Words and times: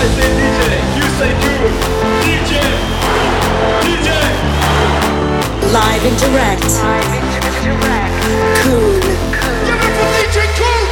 I 0.00 0.08
say 0.16 0.32
DJ, 0.32 0.80
you 0.96 1.04
say 1.20 1.28
Coone. 1.44 1.76
DJ, 2.24 2.56
DJ. 3.84 4.08
Live 5.76 6.02
and 6.08 6.16
direct. 6.16 6.64
Live 6.64 7.20
and 7.20 7.56
direct. 7.60 8.16
Coone. 8.64 8.96
Give 9.60 9.76
it 9.76 9.92
for 9.92 10.08
DJ 10.16 10.48
Coone. 10.56 10.88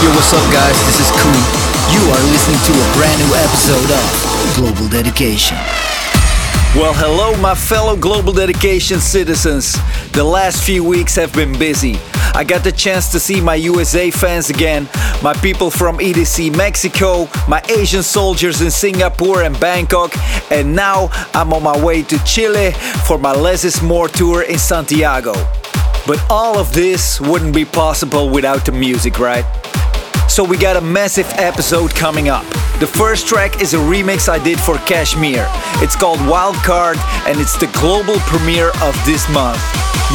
Yo, 0.00 0.08
what's 0.16 0.32
up, 0.32 0.48
guys? 0.48 0.80
This 0.88 1.04
is 1.04 1.12
Coone. 1.20 1.36
You 1.92 2.00
are 2.16 2.22
listening 2.32 2.64
to 2.64 2.72
a 2.72 2.86
brand 2.96 3.20
new 3.20 3.28
episode 3.36 3.92
of 3.92 4.56
Global 4.56 4.88
Dedication. 4.88 5.60
Well, 6.74 6.94
hello, 6.94 7.38
my 7.38 7.54
fellow 7.54 7.96
Global 7.96 8.32
Dedication 8.32 8.98
citizens. 8.98 9.76
The 10.12 10.24
last 10.24 10.64
few 10.64 10.82
weeks 10.82 11.14
have 11.16 11.30
been 11.34 11.52
busy. 11.58 11.96
I 12.34 12.44
got 12.44 12.64
the 12.64 12.72
chance 12.72 13.12
to 13.12 13.20
see 13.20 13.42
my 13.42 13.56
USA 13.56 14.10
fans 14.10 14.48
again, 14.48 14.88
my 15.22 15.34
people 15.34 15.70
from 15.70 15.98
EDC 15.98 16.56
Mexico, 16.56 17.28
my 17.46 17.60
Asian 17.68 18.02
soldiers 18.02 18.62
in 18.62 18.70
Singapore 18.70 19.42
and 19.42 19.60
Bangkok, 19.60 20.16
and 20.50 20.74
now 20.74 21.10
I'm 21.34 21.52
on 21.52 21.62
my 21.62 21.78
way 21.84 22.04
to 22.04 22.18
Chile 22.24 22.72
for 23.06 23.18
my 23.18 23.32
Less 23.32 23.64
is 23.64 23.82
More 23.82 24.08
tour 24.08 24.40
in 24.40 24.58
Santiago. 24.58 25.34
But 26.06 26.24
all 26.30 26.56
of 26.56 26.72
this 26.72 27.20
wouldn't 27.20 27.54
be 27.54 27.66
possible 27.66 28.30
without 28.30 28.64
the 28.64 28.72
music, 28.72 29.18
right? 29.18 29.44
So 30.32 30.42
we 30.42 30.56
got 30.56 30.78
a 30.78 30.80
massive 30.80 31.26
episode 31.34 31.94
coming 31.94 32.30
up. 32.30 32.48
The 32.80 32.86
first 32.86 33.26
track 33.26 33.60
is 33.60 33.74
a 33.74 33.76
remix 33.76 34.30
I 34.30 34.42
did 34.42 34.58
for 34.58 34.76
KSHMR. 34.76 35.44
It's 35.82 35.94
called 35.94 36.20
Wildcard 36.20 36.96
and 37.28 37.38
it's 37.38 37.58
the 37.58 37.66
global 37.78 38.16
premiere 38.20 38.70
of 38.80 38.96
this 39.04 39.28
month. 39.28 39.60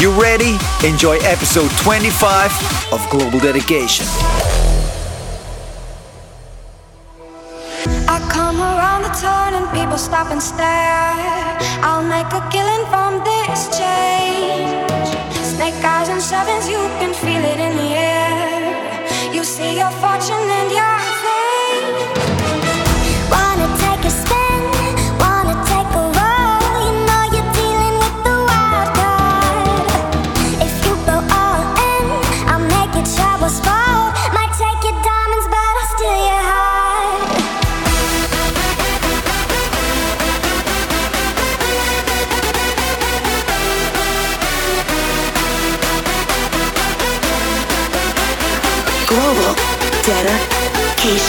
You 0.00 0.10
ready? 0.20 0.58
Enjoy 0.84 1.18
episode 1.18 1.70
25 1.78 2.50
of 2.92 3.08
Global 3.10 3.38
Dedication. 3.38 4.06
I 8.10 8.18
come 8.28 8.58
around 8.58 9.02
the 9.02 9.14
turn 9.22 9.54
and 9.54 9.70
people 9.70 9.98
stop 9.98 10.32
and 10.32 10.42
stare. 10.42 11.62
I'll 11.86 12.02
make 12.02 12.26
a 12.34 12.42
killing 12.50 12.84
from 12.90 13.22
this 13.22 13.70
change. 13.78 15.14
Snake 15.46 15.78
eyes 15.84 16.08
and 16.08 16.20
sevens, 16.20 16.68
you 16.68 16.87
fortune 19.90 20.37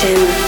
dedication. 0.01 0.38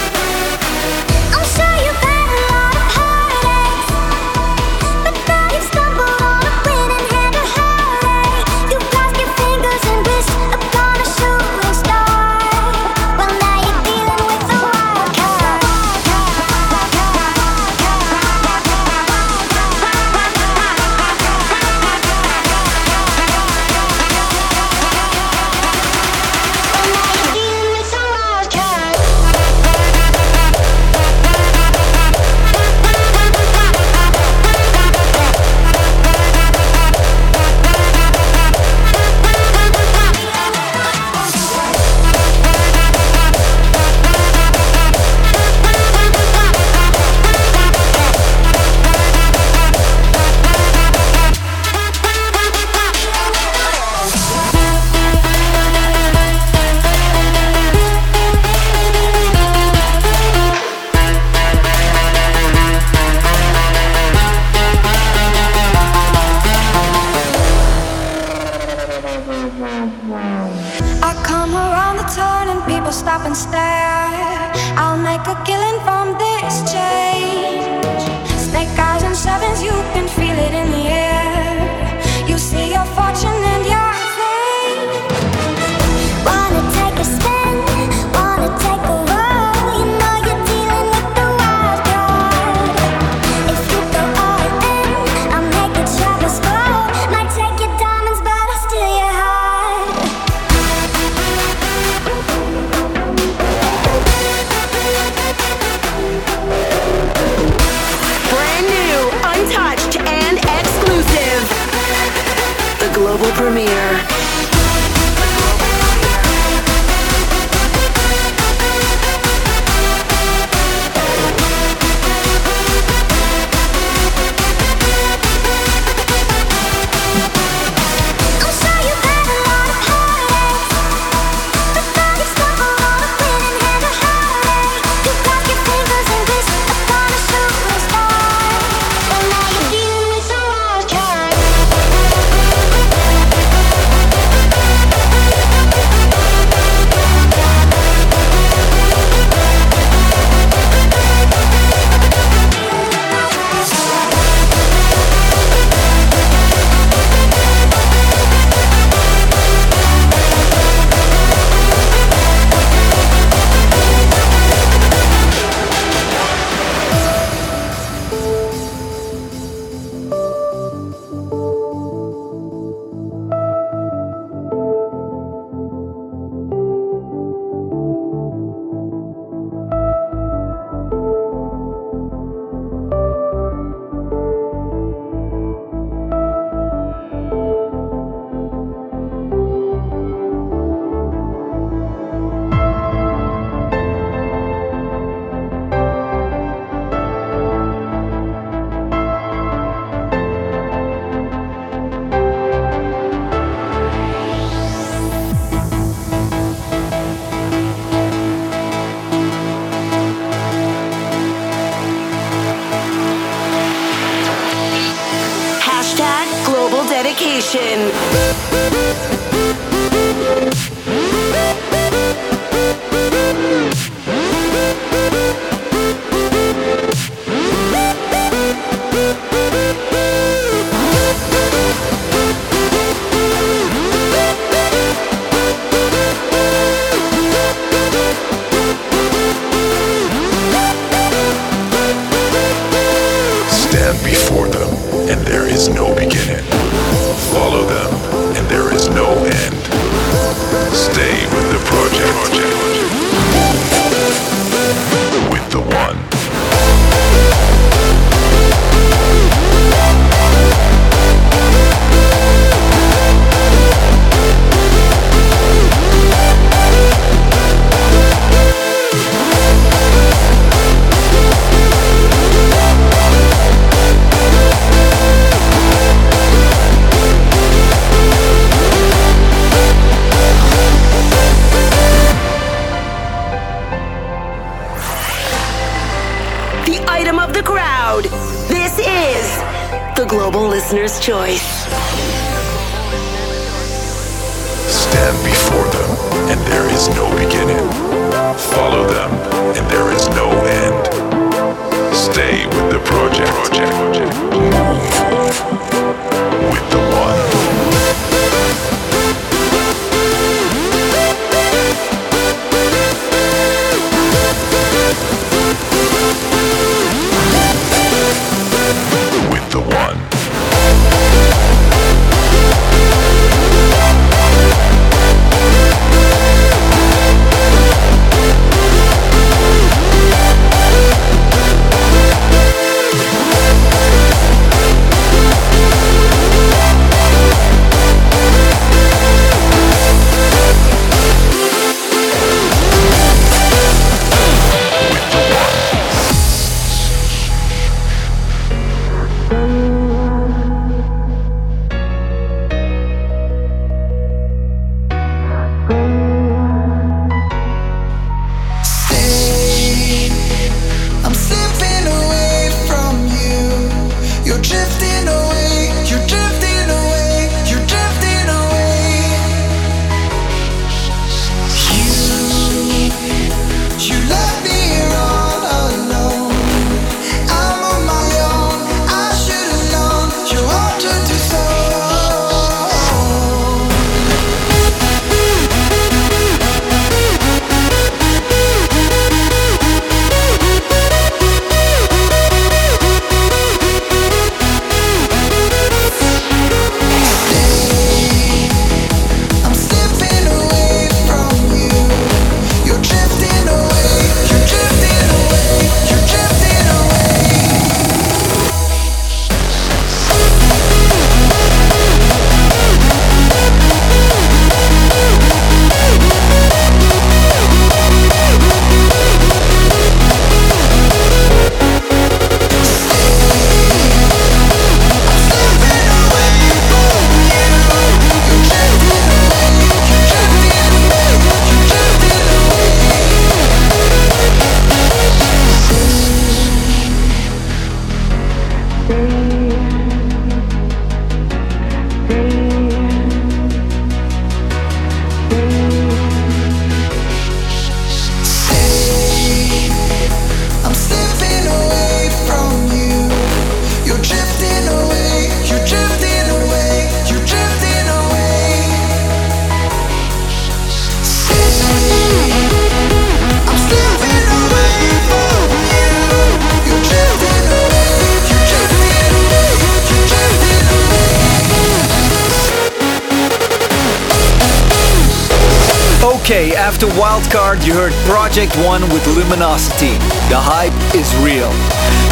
Okay, 476.31 476.55
after 476.55 476.87
Wildcard, 476.95 477.65
you 477.65 477.73
heard 477.73 477.91
Project 478.07 478.55
One 478.63 478.81
with 478.95 479.05
Luminosity. 479.05 479.99
The 480.31 480.39
hype 480.39 480.71
is 480.95 481.11
real. 481.19 481.51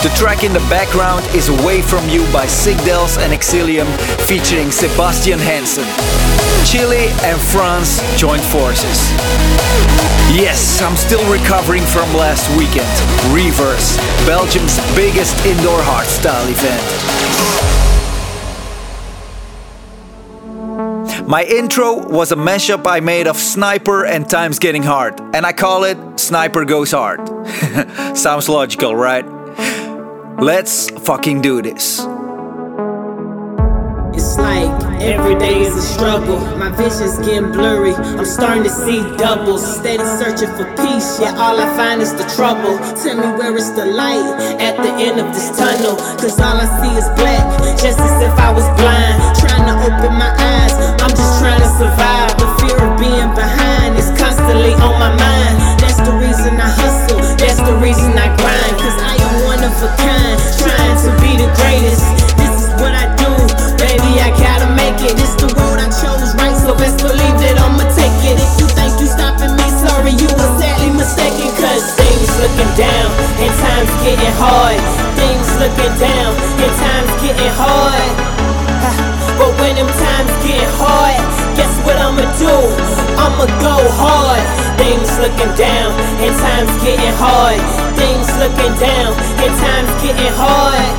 The 0.03 0.11
track 0.13 0.43
in 0.43 0.51
the 0.51 0.59
background 0.67 1.23
is 1.31 1.47
Away 1.47 1.81
From 1.81 2.03
You 2.09 2.27
by 2.27 2.43
Sickddellz 2.43 3.17
and 3.17 3.31
Exilium 3.31 3.87
featuring 4.27 4.71
Sebastian 4.71 5.39
Hansen. 5.39 5.87
Chile 6.67 7.15
and 7.23 7.39
France 7.39 8.03
joined 8.19 8.43
forces. 8.43 9.07
Yes, 10.35 10.81
I'm 10.81 10.97
still 10.97 11.23
recovering 11.31 11.83
from 11.87 12.11
last 12.11 12.43
weekend. 12.59 12.91
Reverze, 13.31 13.95
Belgium's 14.27 14.75
biggest 14.99 15.31
indoor 15.47 15.79
hardstyle 15.79 16.43
event. 16.51 17.78
My 21.29 21.43
intro 21.43 21.93
was 21.93 22.31
a 22.31 22.35
mashup 22.35 22.87
I 22.87 23.01
made 23.01 23.27
of 23.27 23.37
Sniper 23.37 24.03
and 24.03 24.27
Times 24.27 24.57
Getting 24.57 24.81
Hard, 24.81 25.21
and 25.35 25.45
I 25.45 25.53
call 25.53 25.83
it 25.83 26.19
Sniper 26.19 26.65
Goes 26.65 26.89
Hard. 26.89 27.19
Sounds 28.17 28.49
logical, 28.49 28.95
right? 28.95 29.23
Let's 30.41 30.89
fucking 30.89 31.41
do 31.41 31.61
this. 31.61 31.99
It's 34.17 34.39
like 34.39 34.73
every 35.03 35.37
day 35.37 35.61
is 35.61 35.75
a 35.77 35.83
struggle. 35.83 36.39
My 36.57 36.71
vision's 36.71 37.19
getting 37.19 37.51
blurry. 37.51 37.93
I'm 37.93 38.25
starting 38.25 38.63
to 38.63 38.69
see 38.71 38.97
doubles. 39.17 39.61
Steady 39.77 40.03
searching 40.17 40.49
for 40.57 40.65
peace, 40.81 41.19
yet 41.21 41.37
all 41.37 41.59
I 41.59 41.69
find 41.77 42.01
is 42.01 42.11
the 42.11 42.25
trouble. 42.35 42.75
Tell 42.97 43.15
me 43.15 43.37
where 43.37 43.55
is 43.55 43.71
the 43.75 43.85
light 43.85 44.33
at 44.59 44.77
the 44.77 44.91
end 44.93 45.19
of 45.19 45.31
this 45.35 45.55
tunnel. 45.55 45.95
Cause 46.17 46.39
all 46.39 46.57
I 46.57 46.65
see 46.81 46.97
is 46.97 47.07
black, 47.21 47.45
just 47.77 47.99
as 47.99 48.23
if 48.23 48.33
I 48.39 48.51
was 48.51 48.65
blind. 48.81 49.37
Trying 49.37 49.67
to 49.67 49.75
open 49.93 50.17
my 50.17 50.33
eyes. 50.35 50.68
Trying 51.39 51.63
to 51.63 51.71
survive. 51.79 52.35
The 52.35 52.51
fear 52.59 52.75
of 52.83 52.99
being 52.99 53.31
behind 53.31 53.95
is 53.95 54.11
constantly 54.19 54.75
on 54.83 54.99
my 54.99 55.07
mind. 55.15 55.55
That's 55.79 56.03
the 56.03 56.11
reason 56.19 56.59
I 56.59 56.67
hustle. 56.67 57.23
That's 57.39 57.63
the 57.63 57.79
reason 57.79 58.11
I 58.19 58.27
grind. 58.35 58.75
Cause 58.75 58.99
I 58.99 59.15
am 59.23 59.47
one 59.47 59.63
of 59.63 59.71
a 59.79 59.87
kind. 60.03 60.35
Trying 60.59 60.99
to 61.07 61.09
be 61.23 61.39
the 61.39 61.47
greatest. 61.55 62.03
This 62.35 62.67
is 62.67 62.69
what 62.83 62.91
I 62.91 63.07
do. 63.15 63.31
Baby, 63.79 64.19
I 64.19 64.35
gotta 64.35 64.67
make 64.75 64.99
it. 64.99 65.15
It's 65.15 65.39
the 65.39 65.47
road 65.55 65.79
I 65.79 65.87
chose, 65.87 66.35
right? 66.35 66.59
So 66.59 66.75
best 66.75 66.99
believe 66.99 67.37
that 67.39 67.55
I'ma 67.55 67.87
take 67.95 68.19
it. 68.27 68.35
If 68.35 68.51
you 68.59 68.67
think 68.75 68.99
you 68.99 69.07
stopping 69.07 69.55
me, 69.55 69.67
sorry, 69.79 70.11
you 70.19 70.27
were 70.35 70.51
sadly 70.59 70.91
mistaken. 70.91 71.55
Cause 71.55 71.95
things 71.95 72.27
looking 72.43 72.71
down 72.75 73.07
and 73.39 73.51
times 73.63 73.91
getting 74.03 74.35
hard. 74.35 74.75
Things 75.15 75.47
looking 75.55 75.95
down 76.03 76.35
and 76.35 76.73
times 76.83 77.11
getting 77.23 77.53
hard. 77.55 78.48
But 79.39 79.55
when 79.55 79.79
them 79.79 79.87
times 79.87 80.33
get 80.43 80.67
hard, 80.75 81.15
guess 81.55 81.71
what 81.87 81.95
I'ma 81.95 82.27
do? 82.35 82.51
I'ma 83.15 83.47
go 83.63 83.79
hard. 83.95 84.43
Things 84.75 85.07
looking 85.23 85.55
down 85.55 85.95
and 86.19 86.35
times 86.35 86.71
getting 86.83 87.15
hard. 87.15 87.59
Things 87.95 88.27
looking 88.35 88.75
down 88.75 89.15
and 89.39 89.51
times 89.63 89.91
getting 90.03 90.33
hard. 90.35 90.91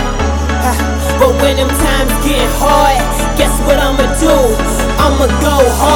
But 1.20 1.36
when 1.44 1.56
them 1.60 1.68
times 1.68 2.12
get 2.24 2.48
hard, 2.56 2.96
guess 3.36 3.52
what 3.68 3.76
I'ma 3.76 4.08
do? 4.16 4.36
I'ma 5.04 5.28
go 5.44 5.56
hard, 5.76 5.89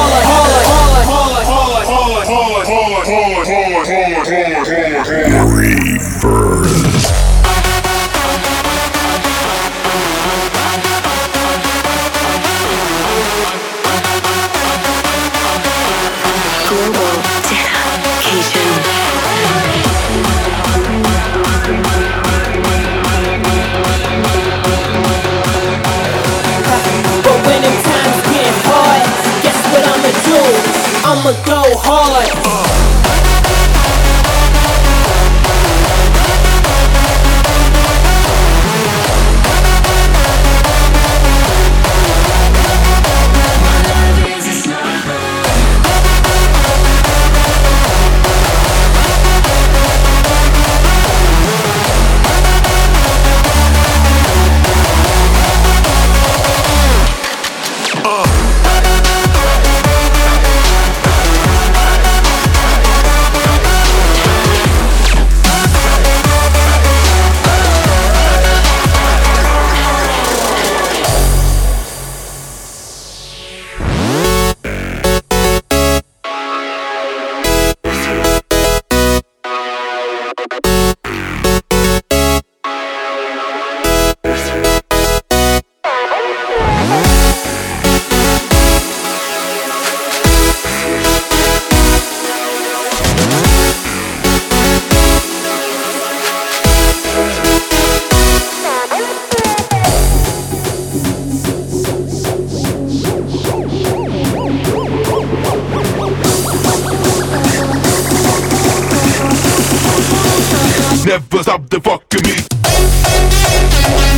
fucking 111.97 112.23
me. 112.23 114.14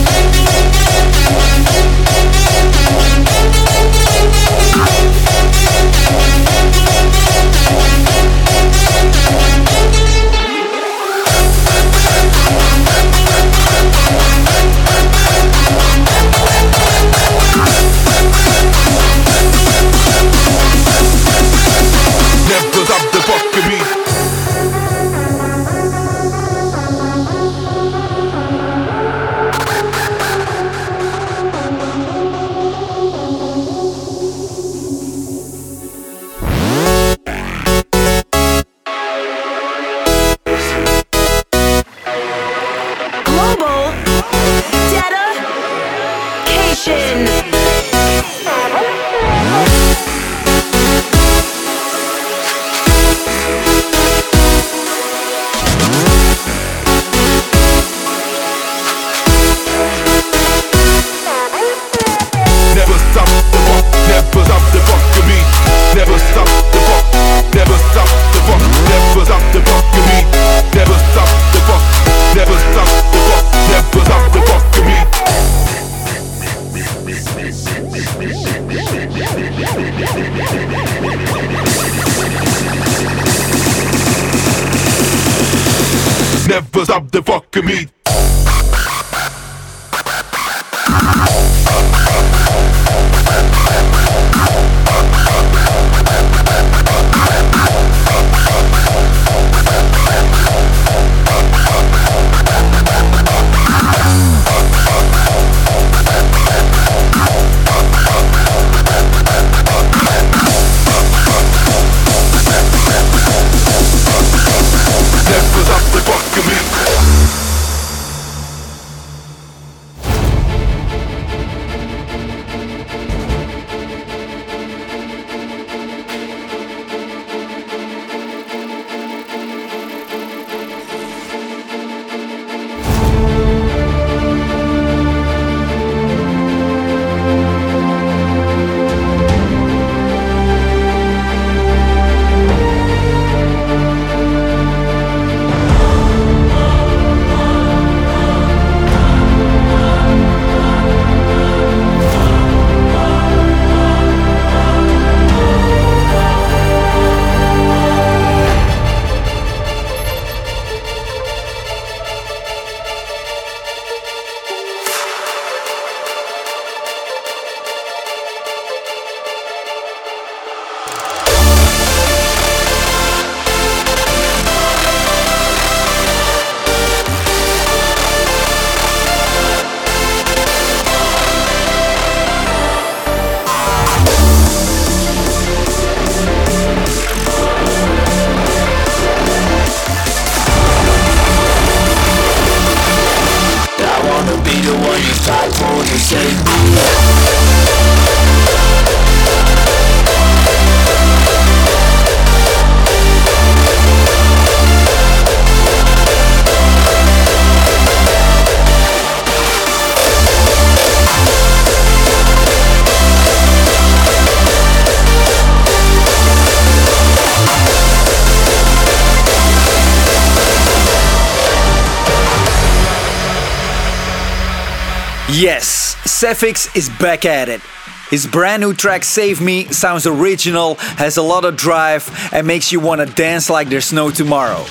Sephyx 226.17 226.75
is 226.75 226.89
back 226.97 227.25
at 227.25 227.47
it. 227.47 227.61
His 228.09 228.25
brand 228.25 228.61
new 228.61 228.73
track 228.73 229.03
Save 229.03 229.39
Me 229.39 229.65
sounds 229.65 230.07
original, 230.07 230.73
has 230.97 231.17
a 231.17 231.21
lot 231.21 231.45
of 231.45 231.55
drive, 231.55 232.09
and 232.33 232.47
makes 232.47 232.71
you 232.71 232.79
wanna 232.79 233.05
dance 233.05 233.51
like 233.51 233.69
there's 233.69 233.93
no 233.93 234.09
tomorrow. 234.09 234.63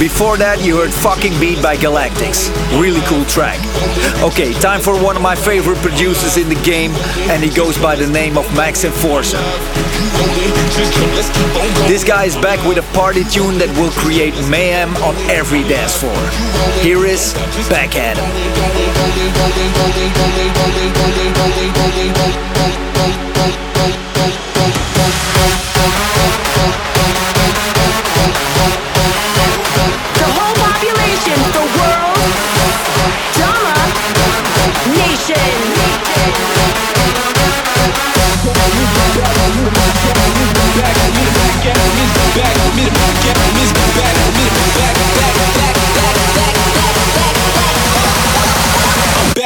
Before 0.00 0.36
that, 0.38 0.58
you 0.64 0.76
heard 0.78 0.92
Fucking 0.92 1.38
Beat 1.38 1.62
by 1.62 1.76
Galactixx. 1.76 2.50
Really 2.80 3.00
cool 3.02 3.24
track. 3.26 3.60
Okay, 4.24 4.54
time 4.54 4.80
for 4.80 5.00
one 5.00 5.14
of 5.14 5.22
my 5.22 5.36
favorite 5.36 5.78
producers 5.78 6.36
in 6.36 6.48
the 6.48 6.60
game, 6.64 6.90
and 7.30 7.44
he 7.44 7.50
goes 7.54 7.78
by 7.78 7.94
the 7.94 8.08
name 8.08 8.36
of 8.36 8.44
Max 8.56 8.82
Enforcer. 8.82 9.38
This 11.86 12.04
guy 12.04 12.24
is 12.24 12.36
back 12.36 12.64
with 12.66 12.78
a 12.78 12.82
party 12.92 13.24
tune 13.24 13.58
that 13.58 13.68
will 13.78 13.90
create 13.92 14.34
mayhem 14.50 14.96
on 14.98 15.14
every 15.30 15.62
dance 15.62 15.96
floor. 15.96 16.16
Here 16.82 17.06
is 17.06 17.32
Back 17.68 17.96
at 17.96 18.18
Him. 18.18 18.26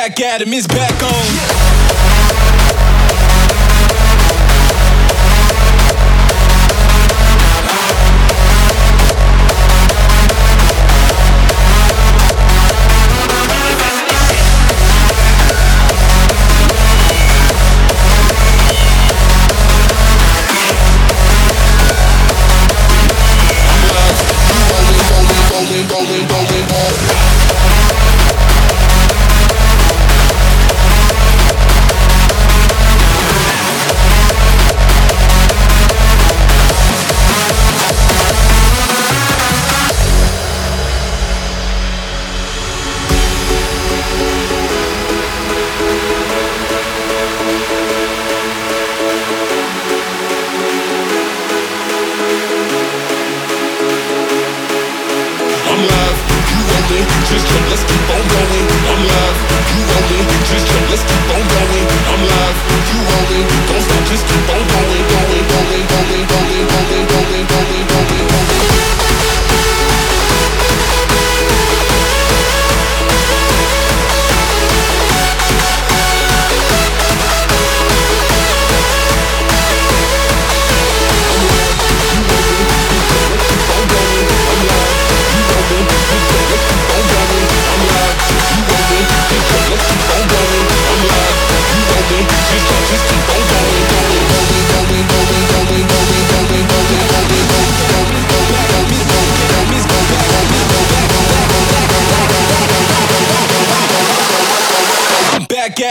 Back 0.01 0.19
at 0.23 0.41
him, 0.41 0.55
is 0.55 0.67
back 0.67 1.03
on. 1.03 2.50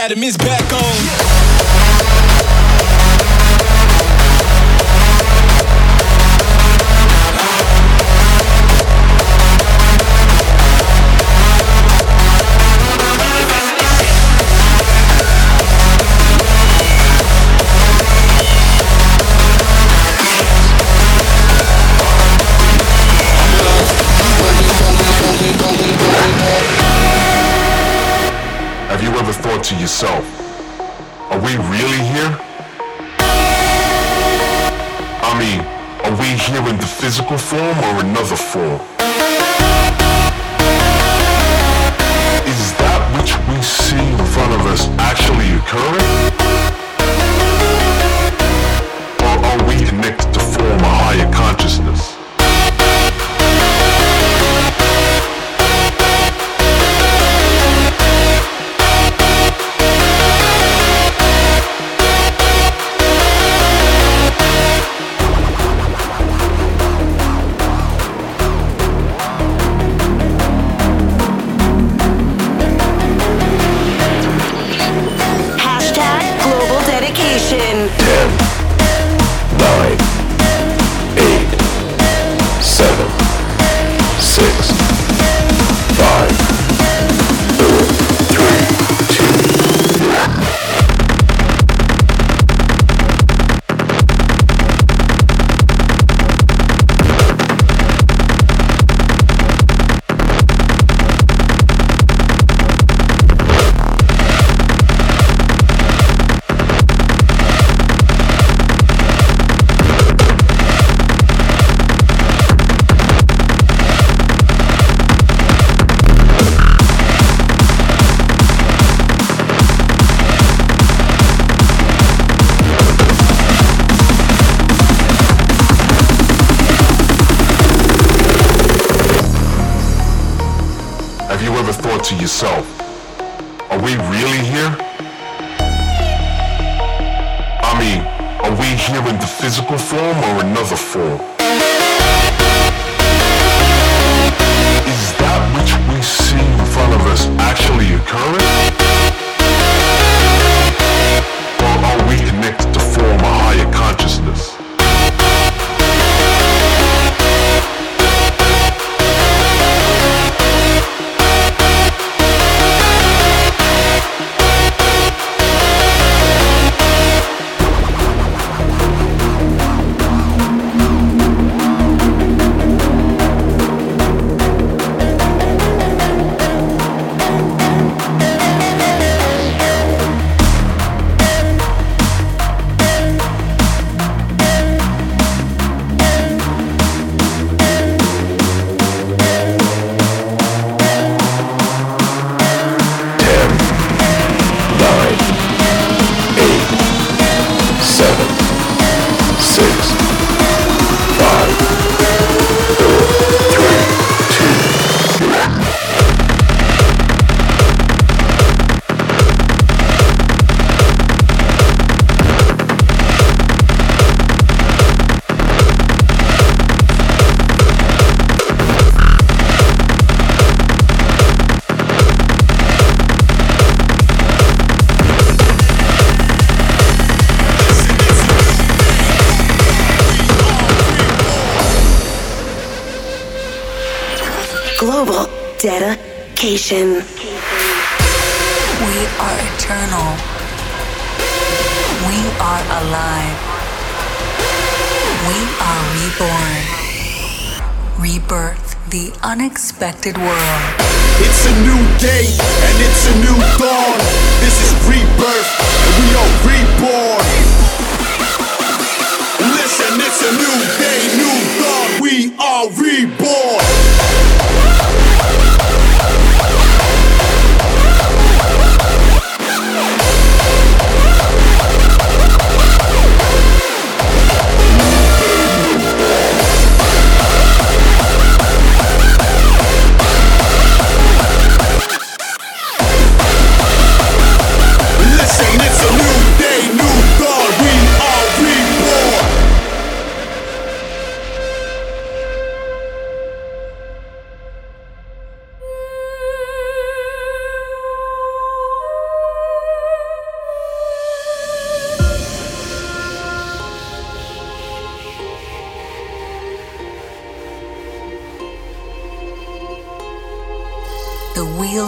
Adam 0.00 0.22
is 0.24 0.34
back 0.38 0.72
on. 0.72 0.89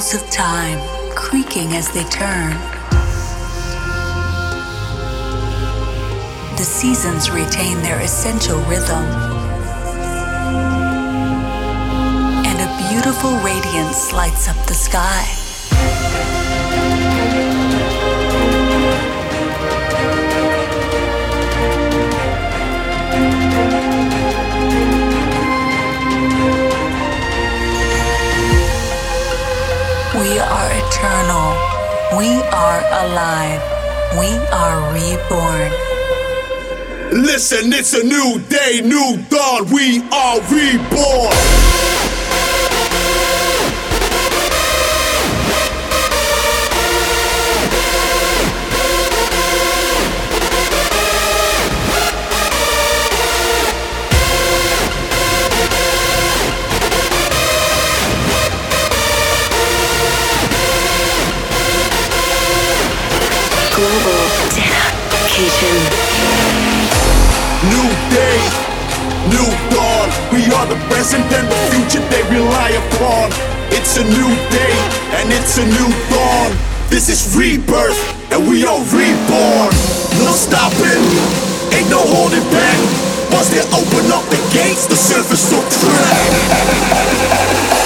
Wheels 0.02 0.22
of 0.22 0.30
time 0.30 0.78
creaking 1.14 1.74
as 1.74 1.92
they 1.92 2.02
turn. 2.04 2.52
The 6.56 6.64
seasons 6.64 7.30
retain 7.30 7.80
their 7.82 8.00
essential 8.00 8.58
rhythm. 8.62 9.04
And 12.44 12.58
a 12.60 12.90
beautiful 12.90 13.36
radiance 13.38 14.12
lights 14.12 14.48
up 14.48 14.56
the 14.66 14.74
sky. 14.74 15.41
We 30.22 30.38
are 30.38 30.70
eternal. 30.70 31.48
We 32.16 32.28
are 32.54 32.80
alive. 33.02 33.60
We 34.20 34.30
are 34.54 34.78
reborn. 34.94 35.72
Listen, 37.24 37.72
it's 37.72 37.92
a 37.94 38.04
new 38.04 38.38
day, 38.48 38.82
new 38.84 39.16
dawn. 39.28 39.68
We 39.72 40.00
are 40.12 40.38
reborn. 40.42 41.61
New 65.42 65.48
day, 68.14 68.38
new 69.26 69.50
dawn. 69.74 70.06
We 70.30 70.46
are 70.54 70.66
the 70.70 70.78
present 70.86 71.26
and 71.34 71.48
the 71.50 71.58
future 71.74 71.98
they 72.10 72.22
rely 72.30 72.70
upon. 72.70 73.32
It's 73.74 73.96
a 73.98 74.04
new 74.04 74.30
day 74.54 74.74
and 75.18 75.32
it's 75.32 75.58
a 75.58 75.66
new 75.66 75.90
dawn. 76.14 76.54
This 76.90 77.08
is 77.08 77.34
rebirth 77.36 77.98
and 78.30 78.48
we 78.48 78.64
are 78.64 78.78
reborn. 78.94 79.74
No 80.22 80.30
stopping, 80.30 81.02
ain't 81.74 81.90
no 81.90 81.98
holding 81.98 82.46
back. 82.54 82.78
Once 83.32 83.48
they 83.50 83.62
open 83.74 84.12
up 84.14 84.22
the 84.30 84.38
gates, 84.54 84.86
the 84.86 84.94
surface 84.94 85.50
will 85.50 85.66
crack. 85.90 87.78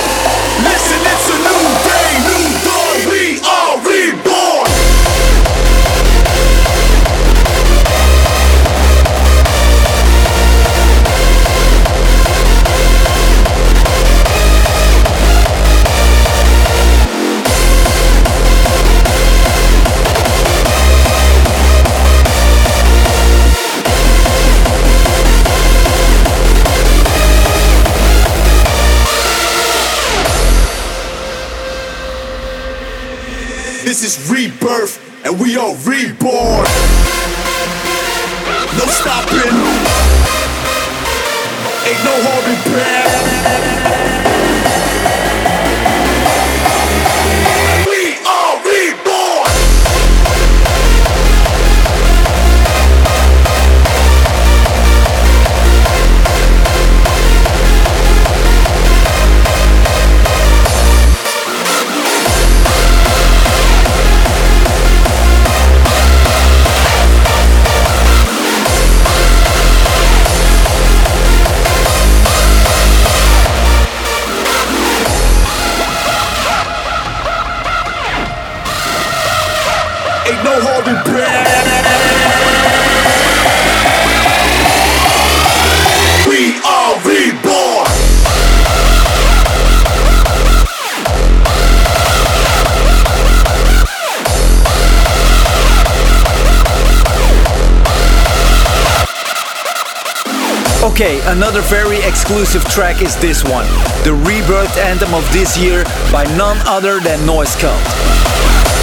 exclusive 102.07 102.64
track 102.66 103.03
is 103.03 103.16
this 103.16 103.42
one, 103.42 103.66
the 104.05 104.14
rebirth 104.25 104.77
anthem 104.79 105.12
of 105.12 105.31
this 105.33 105.59
year 105.59 105.85
by 106.12 106.25
none 106.37 106.57
other 106.66 107.01
than 107.01 107.25
Noise 107.27 107.55
Cult. 107.57 107.81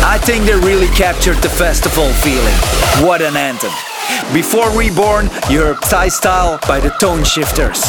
I 0.04 0.20
think 0.22 0.46
they 0.46 0.56
really 0.56 0.88
captured 0.88 1.38
the 1.38 1.50
festival 1.50 2.10
feeling. 2.22 2.54
What 3.08 3.22
an 3.22 3.38
anthem. 3.38 3.72
Before 4.34 4.70
Reborn, 4.78 5.30
you 5.50 5.62
heard 5.62 5.82
Thai 5.82 6.10
Style 6.10 6.60
by 6.68 6.80
the 6.80 6.90
Toneshifterz. 6.90 7.82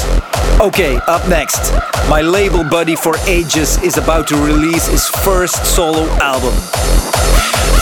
Okay, 0.60 0.96
up 1.08 1.28
next, 1.28 1.72
my 2.08 2.20
label 2.20 2.62
buddy 2.62 2.94
for 2.94 3.16
ages 3.26 3.82
is 3.82 3.98
about 3.98 4.28
to 4.28 4.36
release 4.36 4.86
his 4.86 5.08
first 5.08 5.66
solo 5.66 6.06
album. 6.22 6.54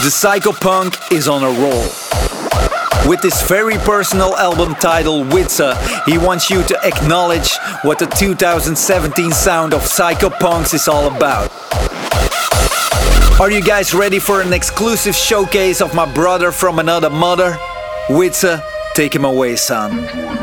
The 0.02 0.10
Psyko 0.10 0.52
Punkz 0.52 1.12
is 1.12 1.28
on 1.28 1.44
a 1.44 1.60
roll. 1.60 2.11
With 3.08 3.20
this 3.20 3.42
very 3.48 3.78
personal 3.78 4.36
album 4.36 4.76
title 4.76 5.24
Wietse, 5.24 5.74
he 6.06 6.18
wants 6.18 6.48
you 6.48 6.62
to 6.62 6.78
acknowledge 6.84 7.56
what 7.82 7.98
the 7.98 8.06
2017 8.06 9.32
sound 9.32 9.74
of 9.74 9.80
Psyko 9.80 10.30
Punkz 10.30 10.72
is 10.72 10.86
all 10.86 11.14
about. 11.14 11.50
Are 13.40 13.50
you 13.50 13.60
guys 13.60 13.92
ready 13.92 14.20
for 14.20 14.40
an 14.40 14.52
exclusive 14.52 15.16
showcase 15.16 15.80
of 15.80 15.94
my 15.94 16.10
brother 16.14 16.52
from 16.52 16.78
another 16.78 17.10
mother? 17.10 17.58
Wietse, 18.06 18.62
take 18.94 19.12
him 19.12 19.24
away, 19.24 19.56
son. 19.56 20.41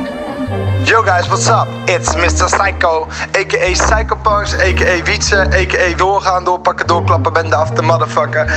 Yo 0.90 1.04
guys, 1.04 1.30
what's 1.30 1.48
up? 1.48 1.68
It's 1.88 2.16
Mr. 2.16 2.50
Psycho, 2.50 3.06
aka 3.38 3.74
Psyko 3.76 4.18
Punkz, 4.24 4.58
aka 4.58 5.02
Wietse, 5.06 5.38
aka 5.54 5.94
doorgaan, 5.94 6.44
doorpakken, 6.44 6.88
doorklappen, 6.88 7.32
bende 7.32 7.56
af 7.56 7.76
the 7.76 7.84
motherfucker. 7.84 8.50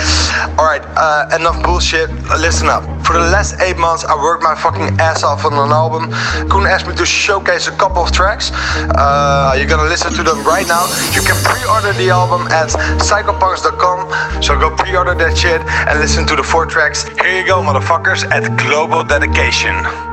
Alright, 0.58 0.82
uh, 0.96 1.28
enough 1.38 1.62
bullshit. 1.62 2.08
Listen 2.40 2.70
up. 2.70 2.84
For 3.04 3.12
the 3.12 3.28
last 3.28 3.60
eight 3.60 3.76
months, 3.76 4.06
I 4.06 4.14
worked 4.14 4.42
my 4.42 4.54
fucking 4.54 4.98
ass 4.98 5.22
off 5.22 5.44
on 5.44 5.52
an 5.52 5.72
album. 5.72 6.08
Koen 6.48 6.64
asked 6.64 6.86
me 6.88 6.94
to 6.94 7.04
showcase 7.04 7.68
a 7.68 7.72
couple 7.72 8.02
of 8.02 8.12
tracks. 8.12 8.50
Uh, 8.96 9.54
you're 9.58 9.68
gonna 9.68 9.90
listen 9.90 10.14
to 10.14 10.22
them 10.22 10.42
right 10.42 10.66
now. 10.66 10.86
You 11.12 11.20
can 11.20 11.36
pre-order 11.44 11.92
the 11.92 12.08
album 12.08 12.48
at 12.48 12.70
psykopunkz.com. 12.96 14.42
So 14.42 14.58
go 14.58 14.74
pre-order 14.74 15.14
that 15.16 15.36
shit 15.36 15.60
and 15.60 16.00
listen 16.00 16.26
to 16.28 16.36
the 16.36 16.42
four 16.42 16.64
tracks. 16.64 17.04
Here 17.20 17.38
you 17.38 17.44
go, 17.44 17.60
motherfuckers, 17.60 18.24
at 18.32 18.56
Global 18.56 19.04
Dedication. 19.04 20.11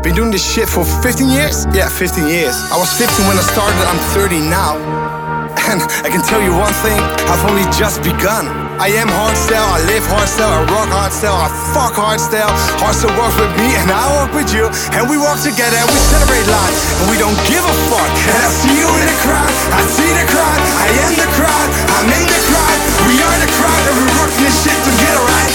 Been 0.00 0.16
doing 0.16 0.32
this 0.32 0.40
shit 0.40 0.64
for 0.64 0.80
15 1.04 1.28
years? 1.28 1.68
Yeah, 1.76 1.92
15 1.92 2.24
years. 2.24 2.56
I 2.72 2.80
was 2.80 2.88
15 2.96 3.20
when 3.28 3.36
I 3.36 3.44
started, 3.44 3.76
I'm 3.84 4.00
30 4.16 4.40
now. 4.48 4.80
And 5.68 5.84
I 6.06 6.08
can 6.08 6.24
tell 6.24 6.40
you 6.40 6.56
one 6.56 6.72
thing, 6.80 6.96
I've 7.28 7.44
only 7.44 7.68
just 7.76 8.00
begun. 8.00 8.48
I 8.80 8.88
am 8.96 9.12
hardstyle, 9.12 9.60
I 9.60 9.84
live 9.92 10.00
hardstyle, 10.08 10.56
I 10.56 10.64
rock 10.72 10.88
hardstyle, 10.88 11.36
I 11.36 11.52
fuck 11.76 12.00
hardstyle. 12.00 12.48
Hardstyle 12.80 13.12
works 13.20 13.36
with 13.36 13.52
me 13.60 13.76
and 13.76 13.92
I 13.92 14.08
work 14.16 14.32
with 14.32 14.48
you. 14.56 14.72
And 14.96 15.04
we 15.04 15.20
walk 15.20 15.36
together 15.44 15.76
and 15.76 15.84
we 15.92 16.00
celebrate 16.08 16.48
life. 16.48 16.76
And 17.04 17.12
we 17.12 17.20
don't 17.20 17.36
give 17.44 17.60
a 17.60 17.76
fuck. 17.92 18.08
And 18.24 18.40
I 18.40 18.48
see 18.56 18.72
you 18.80 18.88
in 18.88 19.04
the 19.04 19.18
crowd, 19.20 19.52
I 19.76 19.84
see 19.84 20.10
the 20.16 20.26
crowd, 20.32 20.60
I 20.80 20.88
am 20.96 21.12
the 21.12 21.28
crowd, 21.36 21.68
I'm 21.92 22.08
in 22.08 22.24
the 22.24 22.40
crowd. 22.48 22.78
We 23.04 23.20
are 23.20 23.36
the 23.36 23.52
crowd 23.52 23.82
and 23.84 23.94
we're 24.00 24.32
this 24.48 24.56
shit 24.64 24.80
together, 24.80 25.22
right? 25.28 25.52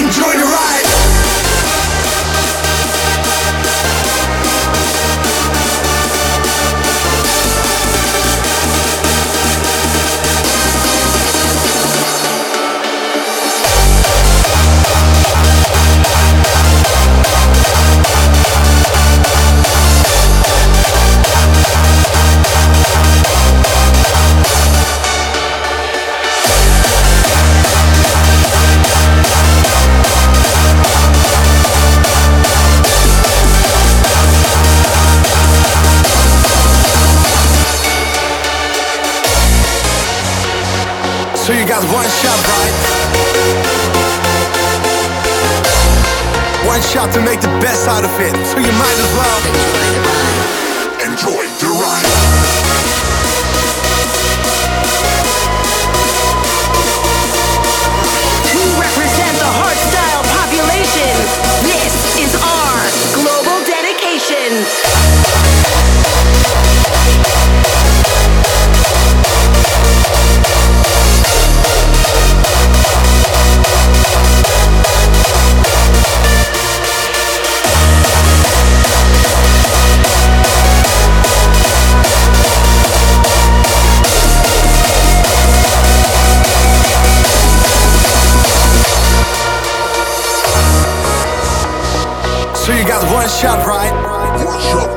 Enjoy 0.00 0.32
the 0.32 0.48
ride. 0.48 0.95
So 41.46 41.52
you 41.52 41.64
got 41.64 41.84
one 41.94 42.08
shot, 42.10 42.42
right? 42.42 42.74
One 46.66 46.82
shot 46.82 47.12
to 47.14 47.20
make 47.20 47.40
the 47.40 47.54
best 47.62 47.86
out 47.86 48.02
of 48.02 48.10
it. 48.18 48.34
So 48.46 48.58
you 48.58 48.72
might 48.72 48.98
as 48.98 49.12
well 49.14 49.40
enjoy 51.06 51.46
the 51.60 51.68
ride. 51.68 51.75
One 93.26 93.34
shot, 93.34 93.66
right? 93.66 93.90
One 94.44 94.60
shot. 94.70 94.88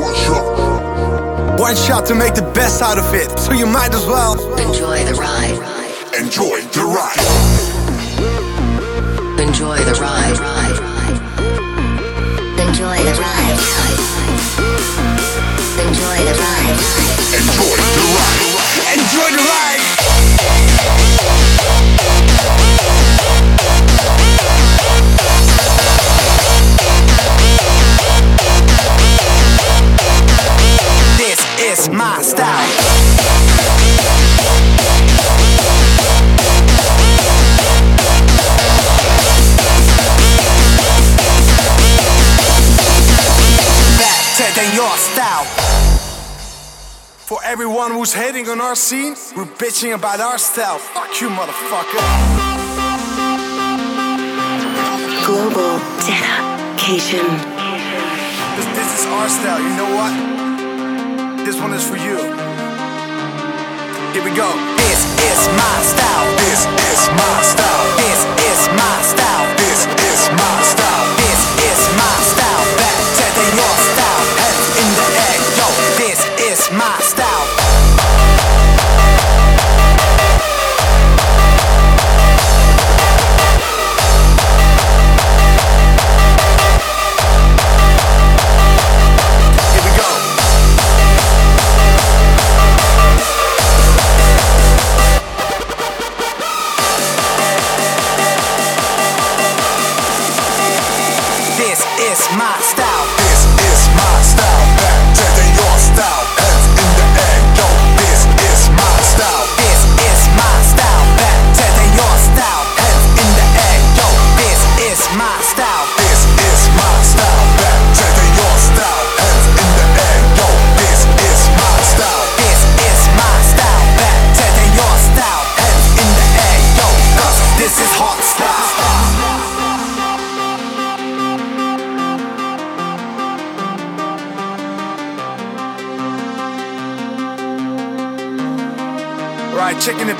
One 0.00 0.14
shot. 0.24 1.60
One 1.60 1.76
shot 1.76 2.06
to 2.06 2.14
make 2.14 2.34
the 2.34 2.50
best 2.54 2.80
out 2.80 2.96
of 2.96 3.12
it. 3.12 3.38
So 3.38 3.52
you 3.52 3.66
might 3.66 3.92
as 3.92 4.06
well 4.06 4.32
Enjoy 4.58 5.04
the 5.04 5.12
ride. 5.12 5.58
Enjoy 6.18 6.62
the 6.72 6.82
ride. 6.82 7.20
Enjoy 9.38 9.76
the 9.76 10.00
ride. 10.00 10.19
Who's 47.92 48.12
hating 48.12 48.48
on 48.48 48.60
our 48.60 48.74
scene, 48.74 49.14
we're 49.36 49.50
bitching 49.58 49.94
about 49.94 50.20
our 50.20 50.38
style. 50.38 50.78
Fuck 50.78 51.20
you, 51.20 51.28
motherfucker. 51.28 52.02
Global 55.26 55.78
dedication. 56.06 57.26
This, 58.56 58.66
this 58.76 59.00
is 59.00 59.06
our 59.06 59.28
style, 59.28 59.60
you 59.60 59.72
know 59.76 59.90
what? 59.94 61.44
This 61.46 61.60
one 61.60 61.72
is 61.72 61.86
for 61.88 61.96
you. 61.96 62.16
Here 64.12 64.24
we 64.24 64.34
go. 64.34 64.50
This 64.76 65.00
is 65.30 65.40
my 65.54 65.76
style. 65.82 66.26
This 66.42 66.66
is 66.66 67.00
my 67.14 67.36
style. 67.42 67.86
This 68.02 68.20
is 68.50 68.60
my 68.74 68.96
style. 69.02 69.46
This 69.56 69.80
is 69.86 70.20
my 70.34 70.56
style. 70.62 71.29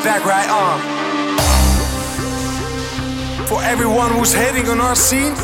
Back 0.04 0.24
right 0.24 0.48
on. 0.48 0.80
For 3.46 3.62
everyone 3.62 4.12
who's 4.12 4.32
hating 4.32 4.68
on 4.68 4.80
our 4.80 4.94
scene, 4.94 5.34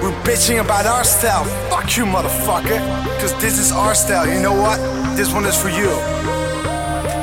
we're 0.00 0.14
bitching 0.22 0.60
about 0.60 0.86
our 0.86 1.02
style. 1.02 1.44
Fuck 1.70 1.96
you, 1.96 2.04
motherfucker. 2.04 2.78
Cause 3.20 3.34
this 3.40 3.58
is 3.58 3.72
our 3.72 3.94
style, 3.94 4.28
you 4.28 4.40
know 4.40 4.54
what? 4.54 4.78
This 5.16 5.32
one 5.32 5.44
is 5.44 5.60
for 5.60 5.70
you. 5.70 5.90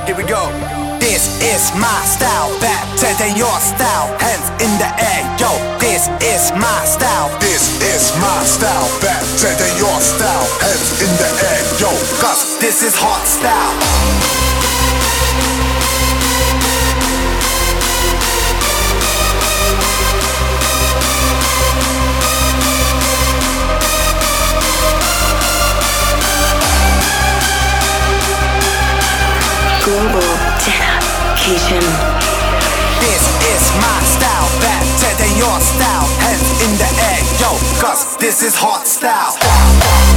Here 0.05 0.17
we 0.17 0.23
go. 0.23 0.51
This 0.99 1.39
is 1.43 1.71
my 1.79 1.99
style, 2.03 2.51
better 2.59 3.11
than 3.15 3.37
your 3.37 3.55
style. 3.59 4.07
Hands 4.19 4.47
in 4.59 4.71
the 4.79 4.91
air, 4.99 5.23
yo. 5.39 5.51
This 5.79 6.07
is 6.19 6.51
my 6.51 6.83
style. 6.83 7.29
This 7.39 7.79
is 7.79 8.11
my 8.19 8.43
style, 8.43 8.87
better 8.99 9.51
than 9.55 9.71
your 9.77 9.99
style. 10.01 10.47
Hands 10.59 10.89
in 10.99 11.11
the 11.15 11.29
air, 11.47 11.61
yo. 11.79 11.91
Cause 12.19 12.59
this 12.59 12.83
is 12.83 12.93
hot 12.95 13.23
style. 13.23 14.42
This 38.23 38.41
is 38.41 38.55
hot 38.55 38.87
style. 38.87 40.12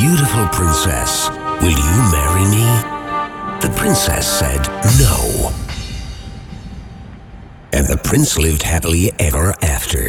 Beautiful 0.00 0.46
princess, 0.48 1.28
Will 1.60 1.72
you 1.72 2.10
marry 2.10 2.44
me? 2.48 2.64
The 3.60 3.70
princess 3.76 4.26
said 4.26 4.66
no. 4.98 5.52
And 7.74 7.86
the 7.86 8.00
prince 8.02 8.38
lived 8.38 8.62
happily 8.62 9.12
ever 9.18 9.54
after. 9.60 10.06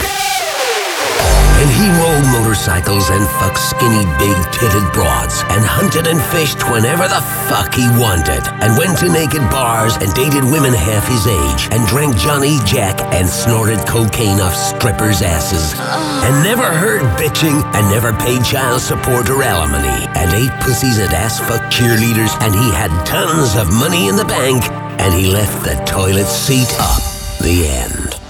And 1.62 1.70
he 1.70 1.86
rode 2.02 2.26
motorcycles 2.42 3.12
and 3.12 3.22
fucked 3.38 3.62
skinny, 3.62 4.02
big 4.18 4.34
titted 4.50 4.82
broads 4.98 5.46
and 5.54 5.62
hunted 5.62 6.08
and 6.08 6.18
fished 6.34 6.58
whenever 6.74 7.06
the 7.06 7.22
fuck 7.46 7.78
he 7.78 7.86
wanted. 8.02 8.42
And 8.66 8.74
went 8.82 8.98
to 8.98 9.14
naked 9.14 9.46
bars 9.54 9.94
and 10.02 10.10
dated 10.18 10.42
women 10.42 10.74
half 10.74 11.06
his 11.06 11.30
age 11.30 11.70
and 11.70 11.86
drank 11.86 12.18
Johnny 12.18 12.58
Jack 12.66 12.98
and 13.14 13.30
snorted 13.30 13.78
cocaine 13.86 14.42
off 14.42 14.58
strippers' 14.58 15.22
asses. 15.22 15.78
And 16.26 16.42
never 16.42 16.66
heard 16.66 17.06
bitching 17.22 17.62
and 17.78 17.86
never 17.94 18.12
paid 18.18 18.44
child 18.44 18.82
support 18.82 19.30
or 19.30 19.44
alimony. 19.44 20.10
And 20.18 20.34
ate 20.34 20.58
pussies 20.66 20.98
at 20.98 21.14
ass 21.14 21.38
fuck 21.38 21.62
cheerleaders 21.70 22.34
and 22.42 22.58
he 22.58 22.74
had 22.74 22.90
tons 23.06 23.54
of 23.54 23.70
money 23.70 24.08
in 24.10 24.16
the 24.16 24.26
bank 24.26 24.66
and 24.98 25.14
he 25.14 25.30
left 25.30 25.62
the 25.62 25.78
toilet 25.86 26.26
seat 26.26 26.74
up. 26.82 27.06
The 27.38 27.70
end. 27.70 28.21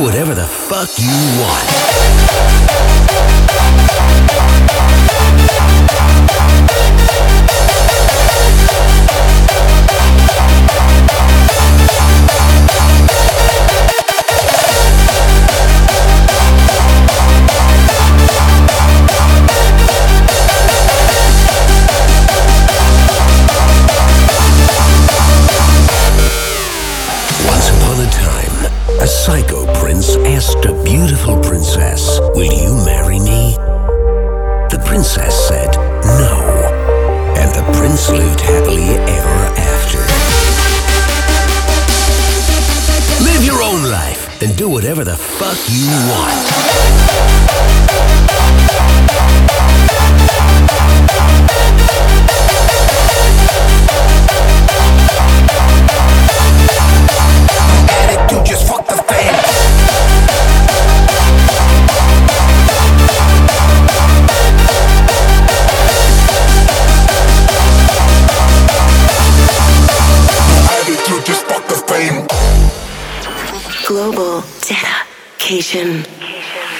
Whatever 0.00 0.34
the 0.34 0.46
fuck 0.46 0.88
you 0.98 1.40
want. 1.42 1.79
Whatever 44.90 45.04
the 45.04 45.16
fuck 45.16 45.56
you 45.68 45.86
want. 46.10 47.09
Dedication. 75.70 76.04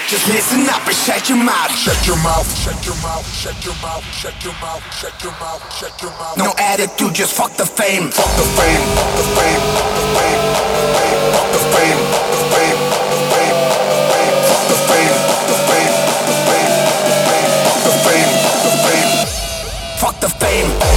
Just 0.09 0.27
listen 0.27 0.67
up 0.67 0.85
and 0.85 0.95
shut 0.95 1.29
your 1.29 1.37
mouth. 1.37 1.71
Shut 1.71 2.05
your 2.05 2.17
mouth. 2.17 2.47
Shut 2.57 2.85
your 2.85 2.95
mouth. 2.95 3.25
Shut 3.33 3.63
your 3.63 3.75
mouth. 3.81 4.03
Shut 4.11 4.43
your 4.43 4.53
mouth. 4.59 4.83
Shut 4.93 5.23
your 5.23 5.31
mouth. 5.33 5.73
Shut 5.73 6.01
your 6.01 6.11
mouth. 6.11 6.37
No 6.37 6.53
attitude, 6.57 7.15
just 7.15 7.33
fuck 7.33 7.55
the 7.55 7.65
fame. 7.65 8.11
Fuck 8.11 8.31
the 8.35 8.43
fame. 8.43 8.81
Fuck 8.95 9.11
the 9.15 9.23
fame. 9.35 9.61
Fuck 9.71 9.91
the 9.95 10.03
fame. 10.19 11.21
Fuck 11.31 11.47
the 11.51 11.61
fame. 11.71 11.99
Fuck 12.11 12.27
the 12.31 13.19
fame. 13.31 13.57
Fuck 14.49 14.65
the 14.67 14.77
fame. 14.87 15.15
Fuck 15.31 15.47
the 15.47 16.35
fame. 16.47 16.73
Fuck 17.63 17.79
the 17.87 17.93
fame. 18.03 18.31
Fuck 18.43 18.59
the 18.63 18.71
fame. 18.83 19.11
Fuck 19.99 20.19
the 20.19 20.29
fame. 20.29 20.90